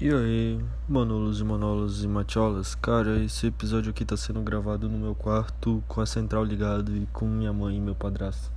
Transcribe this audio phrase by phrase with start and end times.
[0.00, 4.96] E aí, manolos e manolas e macholas, cara, esse episódio aqui tá sendo gravado no
[4.96, 8.52] meu quarto com a central ligada e com minha mãe e meu padrasto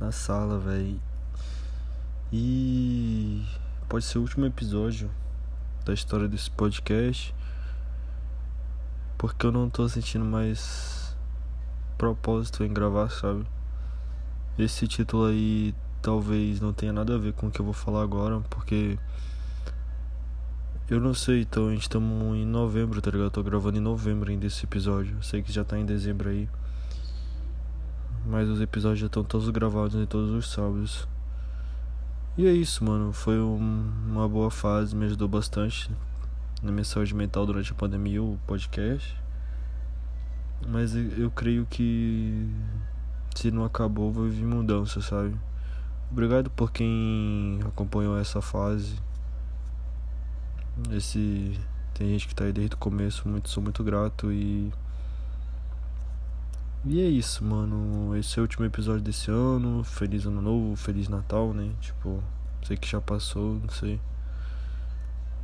[0.00, 0.98] na sala, velho.
[2.32, 3.44] E
[3.90, 5.10] pode ser o último episódio
[5.84, 7.34] da história desse podcast,
[9.18, 11.14] porque eu não tô sentindo mais
[11.98, 13.44] propósito em gravar, sabe?
[14.58, 18.02] Esse título aí talvez não tenha nada a ver com o que eu vou falar
[18.02, 18.98] agora, porque
[20.90, 23.26] eu não sei, então a gente estamos em novembro, tá ligado?
[23.26, 25.18] Eu tô gravando em novembro ainda esse episódio.
[25.18, 26.48] Eu sei que já tá em dezembro aí.
[28.26, 31.06] Mas os episódios já estão todos gravados em todos os sábados.
[32.36, 33.12] E é isso, mano.
[33.12, 35.88] Foi um, uma boa fase, me ajudou bastante
[36.60, 39.16] na minha saúde mental durante a pandemia, o podcast.
[40.68, 42.50] Mas eu, eu creio que
[43.36, 45.36] se não acabou, vai vir mudança, sabe?
[46.10, 48.96] Obrigado por quem acompanhou essa fase
[50.92, 51.58] esse
[51.94, 54.72] tem gente que tá aí desde o começo, muito sou muito grato e
[56.82, 58.16] e é isso, mano.
[58.16, 59.84] Esse é o último episódio desse ano.
[59.84, 61.74] Feliz ano novo, feliz Natal, né?
[61.78, 62.22] Tipo,
[62.62, 64.00] sei que já passou, não sei.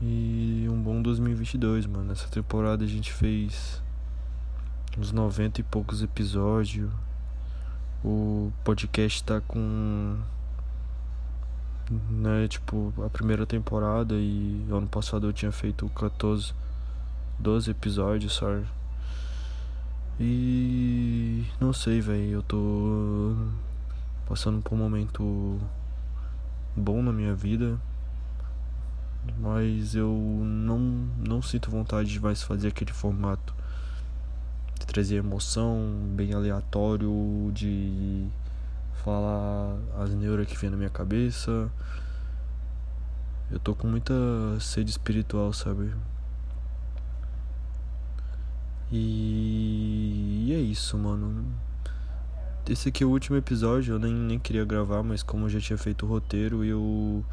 [0.01, 2.11] E um bom 2022, mano.
[2.11, 3.83] Essa temporada a gente fez
[4.97, 6.91] uns 90 e poucos episódios.
[8.03, 10.17] O podcast tá com
[11.91, 12.49] né?
[12.49, 16.53] Tipo, a primeira temporada e ano passado eu tinha feito 14,
[17.39, 18.67] 12 episódios, sabe?
[20.19, 23.37] E não sei, velho, eu tô
[24.27, 25.61] passando por um momento
[26.75, 27.79] bom na minha vida,
[29.39, 30.09] mas eu
[30.45, 33.55] não não sinto vontade de mais fazer aquele formato
[34.79, 35.79] de trazer emoção,
[36.15, 38.27] bem aleatório, de
[39.05, 41.71] falar as neuras que vem na minha cabeça.
[43.51, 44.15] Eu tô com muita
[44.61, 45.93] sede espiritual, sabe?
[48.91, 51.45] E, e é isso, mano.
[52.69, 55.61] Esse aqui é o último episódio, eu nem, nem queria gravar, mas como eu já
[55.61, 57.25] tinha feito o roteiro, eu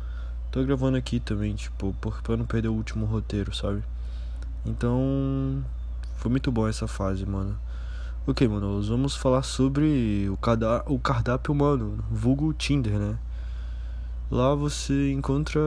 [0.51, 3.83] tô gravando aqui também, tipo, pra não perder o último roteiro, sabe?
[4.63, 5.63] Então,
[6.17, 7.57] foi muito bom essa fase, mano.
[8.25, 10.39] Ok, mano, vamos falar sobre o,
[10.93, 13.19] o cardápio humano, vulgo Tinder, né?
[14.31, 15.59] Lá você encontra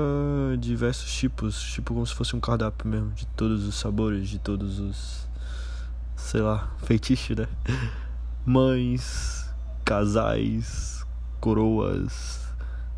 [0.59, 4.79] diversos tipos, tipo como se fosse um cardápio mesmo, de todos os sabores, de todos
[4.79, 5.29] os.
[6.17, 7.47] sei lá, feitiços, né?
[8.47, 9.47] Mães,
[9.85, 11.05] casais,
[11.39, 12.41] coroas,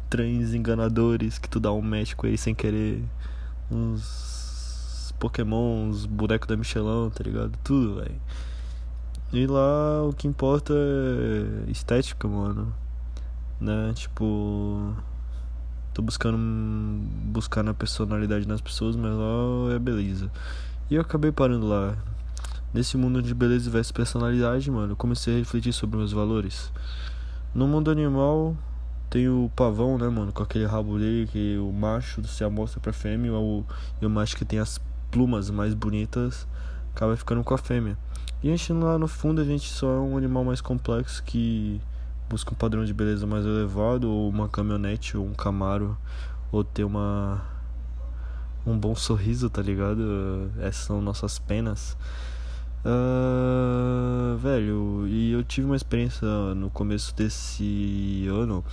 [0.09, 1.83] trens enganadores que tu dá um
[2.17, 3.03] com ele sem querer,
[3.69, 7.59] uns pokémons, boneco da Michelin, tá ligado?
[7.65, 8.21] Tudo, velho.
[9.33, 12.73] E lá o que importa é estética, mano.
[13.61, 13.93] Né?
[13.95, 14.95] Tipo.
[15.93, 16.39] Tô buscando
[17.25, 20.31] buscar na personalidade das pessoas, mas lá é beleza.
[20.91, 21.97] E eu acabei parando lá.
[22.73, 26.71] Nesse mundo de beleza versus personalidade, mano, eu comecei a refletir sobre meus valores.
[27.55, 28.57] No mundo animal,
[29.11, 32.93] tem o pavão, né, mano, com aquele rabo dele que o macho se amostra pra
[32.93, 33.65] fêmea o,
[34.01, 34.79] e o macho que tem as
[35.11, 36.47] plumas mais bonitas
[36.95, 37.97] acaba ficando com a fêmea.
[38.43, 41.81] E a gente lá no fundo a gente só é um animal mais complexo que
[42.29, 45.97] busca um padrão de beleza mais elevado, ou uma caminhonete, ou um camaro,
[46.53, 47.43] ou ter uma
[48.67, 50.51] um bom sorriso, tá ligado?
[50.59, 51.97] Essas são nossas penas.
[52.85, 58.65] Uh, velho, e eu tive uma experiência no começo desse ano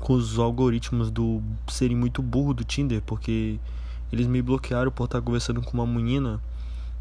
[0.00, 3.58] com os algoritmos do serem muito burro do Tinder, porque
[4.12, 6.40] eles me bloquearam por estar conversando com uma menina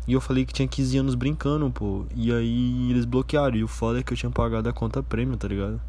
[0.07, 2.05] e eu falei que tinha 15 anos brincando, pô.
[2.13, 3.55] E aí eles bloquearam.
[3.55, 5.79] E o foda é que eu tinha pagado a conta prêmio, tá ligado?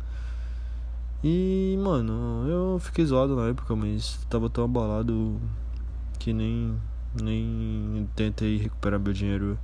[1.23, 5.41] E, mano, eu fiquei zoado na época, mas tava tão abalado
[6.19, 6.77] que nem,
[7.21, 9.59] nem tentei recuperar meu dinheiro.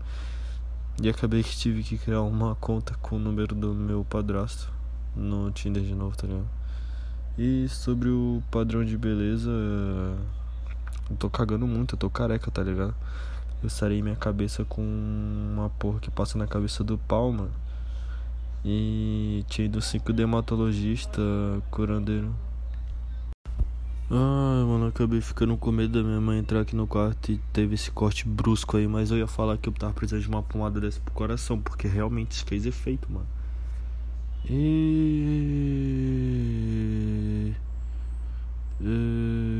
[1.01, 4.71] E acabei que tive que criar uma conta com o número do meu padrasto
[5.15, 6.49] no Tinder de novo, tá ligado?
[7.39, 12.95] E sobre o padrão de beleza, eu tô cagando muito, eu tô careca, tá ligado?
[13.63, 17.53] Eu sarei minha cabeça com uma porra que passa na cabeça do pau, mano.
[18.65, 21.21] E tinha ido cinco dermatologista,
[21.71, 22.35] curandeiro.
[24.11, 27.75] Ai, mano, acabei ficando com medo da minha mãe entrar aqui no quarto e teve
[27.75, 30.81] esse corte brusco aí, mas eu ia falar que eu tava precisando de uma pomada
[30.81, 33.27] dessa pro coração, porque realmente fez efeito, mano.
[34.49, 35.61] E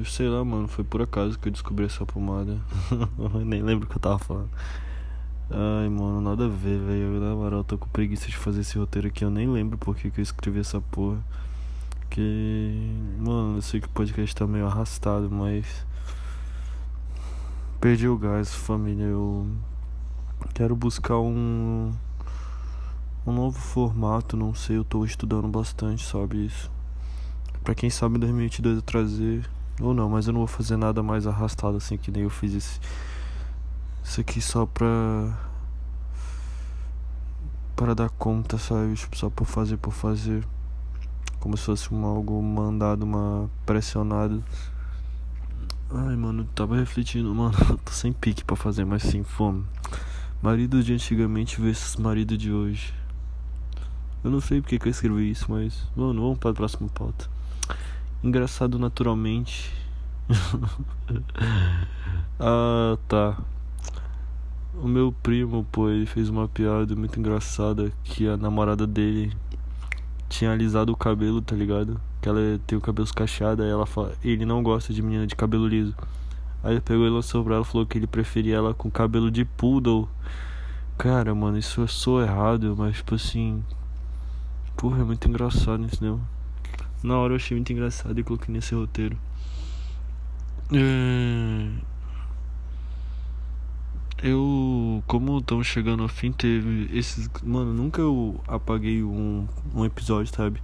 [0.07, 2.59] sei lá, mano, foi por acaso que eu descobri essa pomada.
[3.45, 4.51] Nem lembro o que eu tava falando.
[5.51, 7.21] Ai, mano, nada a ver, velho.
[7.21, 9.25] Na moral, tô com preguiça de fazer esse roteiro aqui.
[9.25, 11.19] Eu nem lembro por que, que eu escrevi essa porra.
[12.09, 12.93] Que.
[13.19, 15.87] Mano, eu sei que o podcast tá meio arrastado, mas.
[17.81, 19.05] Perdi o gás, família.
[19.05, 19.47] Eu
[20.55, 21.93] quero buscar um
[23.27, 26.71] um novo formato, não sei, eu tô estudando bastante, sabe isso.
[27.71, 29.49] Pra quem sabe em 2022 eu trazer
[29.81, 32.53] ou não, mas eu não vou fazer nada mais arrastado assim que nem eu fiz
[32.53, 32.81] esse
[34.03, 35.39] isso aqui só pra
[37.77, 38.95] para dar conta, sabe?
[38.95, 40.45] Tipo, só por fazer por fazer.
[41.39, 44.43] Como se fosse um algo mandado, uma pressionado.
[45.93, 47.55] Ai, mano, tava refletindo, mano,
[47.87, 49.65] tô sem pique pra fazer, mas sem fome.
[50.43, 52.93] Marido de antigamente versus marido de hoje.
[54.25, 55.87] Eu não sei porque que eu escrevi isso, mas.
[55.95, 57.31] Mano, vamos para a próxima pauta.
[58.23, 59.73] Engraçado naturalmente.
[62.39, 63.39] ah, tá.
[64.83, 69.33] O meu primo, pô, ele fez uma piada muito engraçada que a namorada dele
[70.29, 72.01] tinha alisado o cabelo, tá ligado?
[72.21, 75.35] Que ela tem o cabelo cacheado, aí ela fala, ele não gosta de menina de
[75.35, 75.95] cabelo liso.
[76.63, 79.45] Aí ele pegou e lançou pra ela falou que ele preferia ela com cabelo de
[79.45, 80.09] poodle.
[80.97, 83.63] Cara, mano, isso é só errado, mas tipo assim,
[84.81, 86.19] Porra, é muito engraçado isso, né?
[87.03, 89.17] Na hora eu achei muito engraçado e coloquei nesse roteiro.
[90.73, 91.71] É...
[94.23, 97.31] Eu, como estamos chegando ao fim, teve esses.
[97.43, 100.61] Mano, nunca eu apaguei um, um episódio, sabe?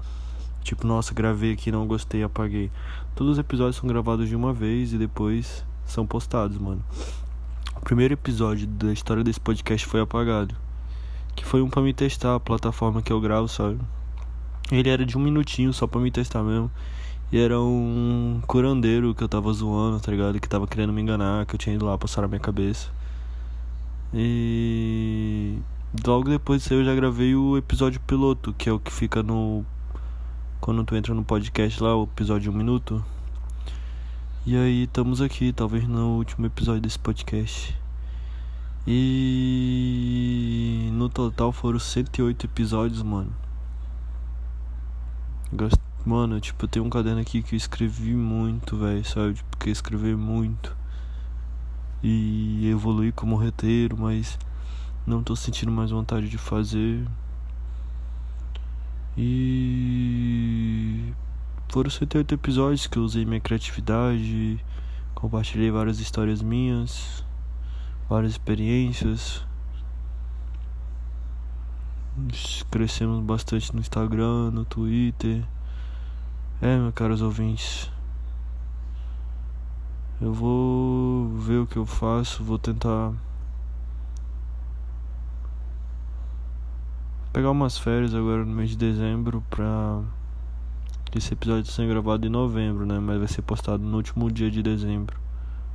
[0.62, 2.70] Tipo, nossa, gravei aqui, não gostei, apaguei.
[3.14, 6.84] Todos os episódios são gravados de uma vez e depois são postados, mano.
[7.76, 10.54] O primeiro episódio da história desse podcast foi apagado.
[11.34, 13.78] Que foi um pra me testar a plataforma que eu gravo, sabe?
[14.70, 16.70] Ele era de um minutinho só pra me testar mesmo.
[17.30, 20.40] E era um curandeiro que eu tava zoando, tá ligado?
[20.40, 22.90] Que tava querendo me enganar, que eu tinha ido lá passar a minha cabeça.
[24.14, 25.58] E
[26.06, 29.64] logo depois disso eu já gravei o episódio piloto, que é o que fica no.
[30.60, 33.04] Quando tu entra no podcast lá, o episódio de um minuto.
[34.44, 37.76] E aí estamos aqui, talvez no último episódio desse podcast.
[38.86, 43.32] E no total foram 108 episódios, mano.
[46.06, 49.34] Mano, tipo, tenho um caderno aqui que eu escrevi muito, velho, sabe?
[49.34, 50.76] Tipo, que eu escrevi muito.
[52.02, 54.38] E evolui como roteiro, mas
[55.06, 57.04] não tô sentindo mais vontade de fazer.
[59.18, 61.12] E
[61.68, 64.64] foram 78 episódios que eu usei minha criatividade,
[65.14, 67.24] compartilhei várias histórias minhas,
[68.08, 69.44] várias experiências.
[72.70, 75.44] Crescemos bastante no Instagram, no Twitter.
[76.62, 77.90] É, meus caros ouvintes.
[80.20, 83.12] Eu vou ver o que eu faço, vou tentar
[87.34, 90.00] pegar umas férias agora no mês de dezembro pra
[91.14, 92.98] esse episódio ser gravado em novembro, né?
[92.98, 95.20] Mas vai ser postado no último dia de dezembro,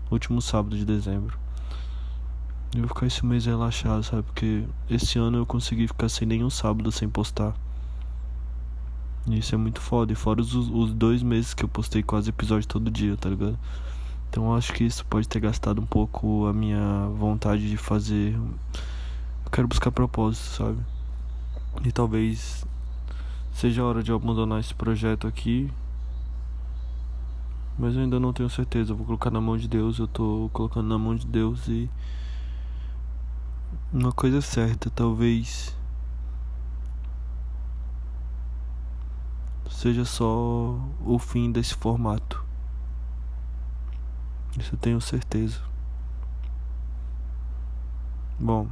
[0.09, 1.37] último sábado de dezembro.
[2.73, 4.23] Eu vou ficar esse mês relaxado, sabe?
[4.23, 7.53] Porque esse ano eu consegui ficar sem nenhum sábado sem postar.
[9.27, 10.13] Isso é muito foda.
[10.13, 13.59] E fora os, os dois meses que eu postei quase episódio todo dia, tá ligado?
[14.29, 18.35] Então eu acho que isso pode ter gastado um pouco a minha vontade de fazer.
[18.35, 20.77] Eu quero buscar propósito, sabe?
[21.83, 22.65] E talvez
[23.51, 25.69] seja a hora de eu abandonar esse projeto aqui.
[27.77, 28.94] Mas eu ainda não tenho certeza.
[28.94, 30.00] Eu vou colocar na mão de Deus.
[30.00, 31.89] Eu tô colocando na mão de Deus e
[33.94, 35.76] uma coisa certa, talvez
[39.69, 42.45] seja só o fim desse formato.
[44.57, 45.60] Isso eu tenho certeza.
[48.40, 48.68] Bom,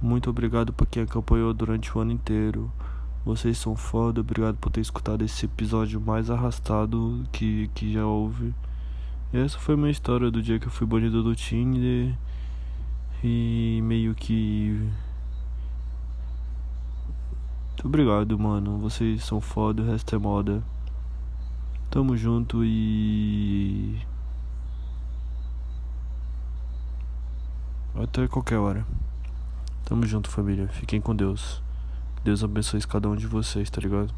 [0.00, 2.70] muito obrigado por quem acompanhou durante o ano inteiro.
[3.24, 8.54] Vocês são foda, obrigado por ter escutado esse episódio mais arrastado que, que já houve.
[9.32, 12.14] E essa foi minha história do dia que eu fui banido do Tinder
[13.22, 14.90] e meio que.
[17.68, 18.78] Muito obrigado, mano.
[18.78, 20.62] Vocês são foda, o resto é moda.
[21.90, 23.98] Tamo junto e.
[27.94, 28.86] Até qualquer hora.
[29.84, 30.68] Tamo junto, família.
[30.68, 31.62] Fiquem com Deus.
[32.22, 34.14] Deus abençoe cada um de vocês, tá ligado?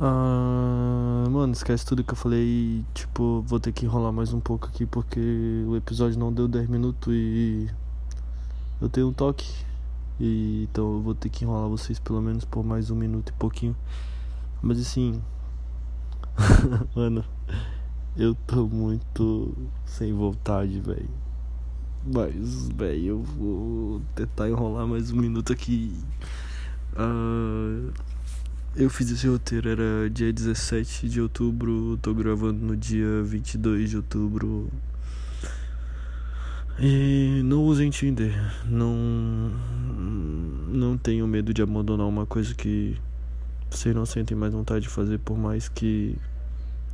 [0.00, 0.45] Ah,
[1.46, 2.84] mano, esquece tudo que eu falei.
[2.92, 5.20] Tipo, vou ter que enrolar mais um pouco aqui porque
[5.68, 7.70] o episódio não deu 10 minutos e
[8.80, 9.48] eu tenho um toque.
[10.18, 13.32] E então eu vou ter que enrolar vocês pelo menos por mais um minuto e
[13.34, 13.76] pouquinho.
[14.60, 15.22] Mas assim,
[16.96, 17.24] mano,
[18.16, 21.10] eu tô muito sem vontade, velho.
[22.04, 25.96] Mas, velho, eu vou tentar enrolar mais um minuto aqui.
[26.94, 27.92] Uh...
[28.78, 33.96] Eu fiz esse roteiro, era dia 17 de outubro, tô gravando no dia 22 de
[33.96, 34.70] outubro.
[36.78, 38.34] E não usem Tinder,
[38.66, 39.50] não
[40.68, 42.98] não tenho medo de abandonar uma coisa que
[43.70, 46.14] vocês não sentem mais vontade de fazer por mais que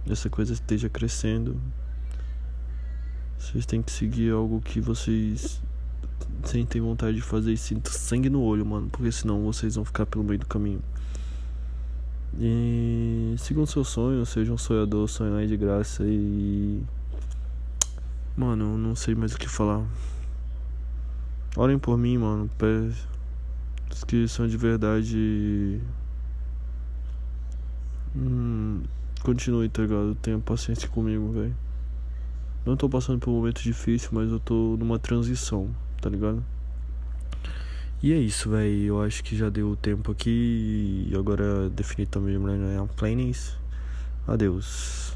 [0.08, 1.60] essa coisa esteja crescendo.
[3.36, 5.60] Vocês têm que seguir algo que vocês
[6.44, 10.06] sentem vontade de fazer e sintam sangue no olho, mano, porque senão vocês vão ficar
[10.06, 10.80] pelo meio do caminho.
[12.38, 16.82] E sigam seus sonhos, sejam um sonhador, sonhar de graça e.
[18.36, 19.84] Mano, eu não sei mais o que falar.
[21.56, 22.50] Orem por mim, mano.
[23.90, 25.80] Os que são de verdade.
[28.16, 28.82] Hum,
[29.22, 30.14] continue, tá ligado?
[30.22, 31.54] Tenha paciência comigo, velho.
[32.64, 35.68] Não tô passando por um momento difícil, mas eu tô numa transição,
[36.00, 36.42] tá ligado?
[38.02, 38.84] E é isso, velho.
[38.84, 41.08] Eu acho que já deu o tempo aqui.
[41.10, 43.56] E agora definir também o Millennium Plannings.
[44.26, 45.11] Adeus.